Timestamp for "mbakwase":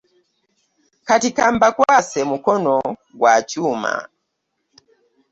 1.55-2.19